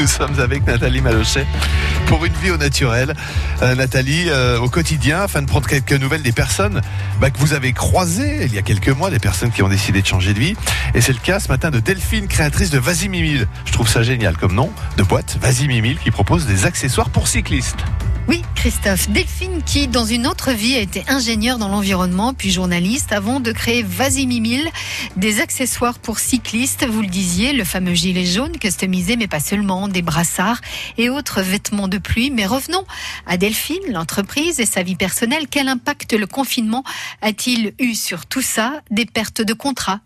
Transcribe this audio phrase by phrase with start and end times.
[0.00, 1.46] Nous sommes avec Nathalie Malochet
[2.06, 3.12] pour une vie au naturel.
[3.60, 6.80] Euh, Nathalie, euh, au quotidien, afin de prendre quelques nouvelles des personnes
[7.20, 10.00] bah, que vous avez croisées il y a quelques mois, des personnes qui ont décidé
[10.00, 10.56] de changer de vie.
[10.94, 13.46] Et c'est le cas ce matin de Delphine, créatrice de Vas-y Mimile.
[13.66, 17.28] Je trouve ça génial comme nom de boîte, Vas-y Mimile, qui propose des accessoires pour
[17.28, 17.84] cyclistes.
[18.30, 19.10] Oui, Christophe.
[19.10, 23.50] Delphine qui, dans une autre vie, a été ingénieure dans l'environnement, puis journaliste, avant de
[23.50, 24.70] créer Vasimimil,
[25.16, 29.88] des accessoires pour cyclistes, vous le disiez, le fameux gilet jaune customisé, mais pas seulement,
[29.88, 30.60] des brassards
[30.96, 32.30] et autres vêtements de pluie.
[32.30, 32.84] Mais revenons
[33.26, 35.46] à Delphine, l'entreprise et sa vie personnelle.
[35.50, 36.84] Quel impact le confinement
[37.22, 38.80] a-t-il eu sur tout ça?
[38.92, 39.98] Des pertes de contrats,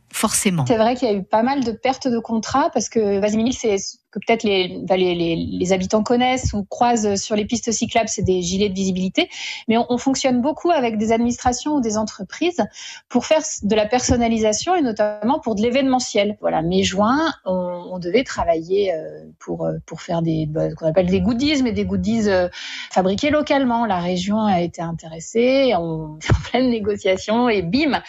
[0.66, 3.52] C'est vrai qu'il y a eu pas mal de pertes de contrats parce que Vasimimil,
[3.52, 3.76] c'est
[4.12, 4.44] que peut-être
[4.86, 8.68] bah, les, les, les, habitants connaissent ou croisent sur les pistes cyclables, c'est des gilets
[8.68, 9.28] de visibilité.
[9.66, 12.64] Mais on, on, fonctionne beaucoup avec des administrations ou des entreprises
[13.08, 16.36] pour faire de la personnalisation et notamment pour de l'événementiel.
[16.40, 21.06] Voilà, mai-juin, on, on, devait travailler euh, pour euh, pour faire des bah, qu'on appelle
[21.06, 22.48] des goodies, mais des goodies euh,
[22.90, 23.86] fabriqués localement.
[23.86, 28.02] La région a été intéressée, on est en pleine négociation et bim,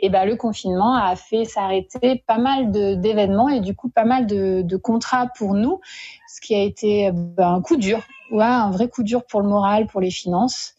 [0.00, 4.26] et ben le confinement a fait s'arrêter pas mal d'événements et du coup pas mal
[4.26, 5.80] de, contrats pour nous,
[6.28, 9.86] ce qui a été ben, un coup dur, un vrai coup dur pour le moral,
[9.86, 10.74] pour les finances.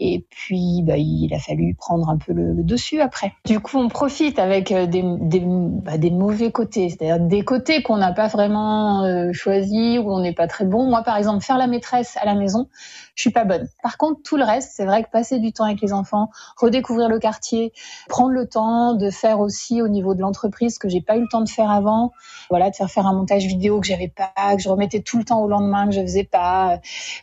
[0.00, 3.32] Et puis, bah, il a fallu prendre un peu le, dessus après.
[3.44, 8.12] Du coup, on profite avec euh, bah, des mauvais côtés, c'est-à-dire des côtés qu'on n'a
[8.12, 10.88] pas vraiment euh, choisis, où on n'est pas très bon.
[10.88, 12.68] Moi, par exemple, faire la maîtresse à la maison,
[13.16, 13.68] je suis pas bonne.
[13.82, 17.08] Par contre, tout le reste, c'est vrai que passer du temps avec les enfants, redécouvrir
[17.08, 17.72] le quartier,
[18.08, 21.22] prendre le temps de faire aussi au niveau de l'entreprise ce que j'ai pas eu
[21.22, 22.12] le temps de faire avant,
[22.50, 25.24] voilà, de faire faire un montage vidéo que j'avais pas, que je remettais tout le
[25.24, 26.78] temps au lendemain, que je faisais pas,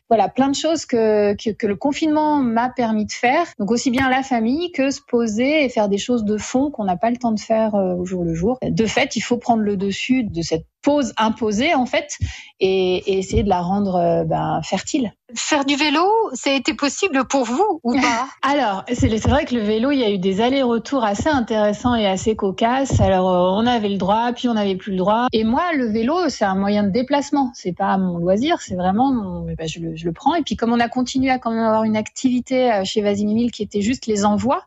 [0.10, 3.46] voilà, plein de choses que le confinement m'a permis de faire.
[3.60, 6.86] Donc aussi bien la famille que se poser et faire des choses de fond qu'on
[6.86, 8.58] n'a pas le temps de faire au jour le jour.
[8.62, 12.18] De fait, il faut prendre le dessus de cette pause imposée en fait
[12.62, 15.12] et, et essayer de la rendre ben, fertile.
[15.34, 18.28] Faire du vélo, ça a été possible pour vous ou pas?
[18.44, 22.06] Alors, c'est vrai que le vélo, il y a eu des allers-retours assez intéressants et
[22.06, 23.02] assez cocasses.
[23.02, 25.26] Alors, euh, on avait le droit, puis on n'avait plus le droit.
[25.34, 27.52] Et moi, le vélo, c'est un moyen de déplacement.
[27.56, 29.42] C'est pas mon loisir, c'est vraiment mon...
[29.42, 30.36] ben, je, le, je, le, prends.
[30.36, 33.64] Et puis, comme on a continué à quand même avoir une activité chez Vasimimil qui
[33.64, 34.66] était juste les envois,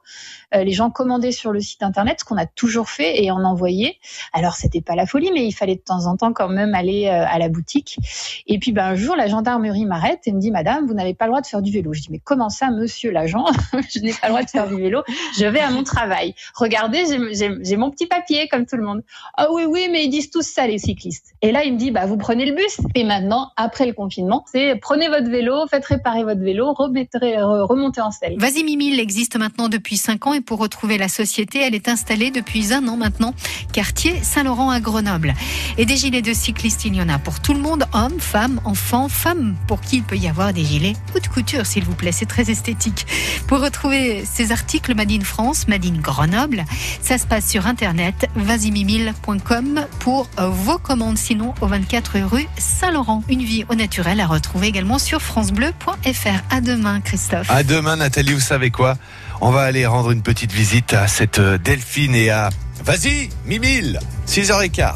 [0.54, 3.44] euh, les gens commandaient sur le site internet, ce qu'on a toujours fait et en
[3.44, 3.96] envoyait.
[4.32, 7.06] Alors, c'était pas la folie, mais il fallait de temps en temps quand même aller
[7.06, 7.98] euh, à la boutique.
[8.46, 11.26] Et puis, ben, un jour, la gendarmerie m'arrête et me dit Madame, vous n'avez pas
[11.26, 11.92] le droit de faire du vélo.
[11.92, 13.44] Je dis, mais comment ça, monsieur l'agent?
[13.94, 15.02] Je n'ai pas le droit de faire du vélo.
[15.38, 16.34] Je vais à mon travail.
[16.54, 19.02] Regardez, j'ai mon petit papier, comme tout le monde.
[19.36, 21.34] Ah oui, oui, mais ils disent tous ça, les cyclistes.
[21.42, 22.78] Et là, il me dit, bah, vous prenez le bus.
[22.94, 28.10] Et maintenant, après le confinement, c'est prenez votre vélo, faites réparer votre vélo, remontez en
[28.10, 28.36] selle.
[28.38, 28.62] Vas-y,
[28.98, 32.86] existe maintenant depuis 5 ans et pour retrouver la société, elle est installée depuis un
[32.88, 33.34] an maintenant,
[33.72, 35.34] quartier Saint-Laurent à Grenoble.
[35.76, 38.60] Et des gilets de cyclistes, il y en a pour tout le monde, hommes, femmes,
[38.64, 42.12] enfants, femmes, pour qui il peut y avoir des gilets haute couture, s'il vous plaît.
[42.12, 43.06] C'est très esthétique.
[43.46, 46.64] Pour retrouver ces articles Made in France, Made in Grenoble,
[47.02, 51.18] ça se passe sur internet vasimimil.com pour vos commandes.
[51.18, 53.22] Sinon, au 24 rue Saint-Laurent.
[53.28, 56.42] Une vie au naturel à retrouver également sur FranceBleu.fr.
[56.50, 57.50] À demain, Christophe.
[57.50, 58.32] À demain, Nathalie.
[58.32, 58.96] Vous savez quoi?
[59.40, 62.50] On va aller rendre une petite visite à cette Delphine et à
[62.84, 64.94] Vas-y, Mimile, 6h15.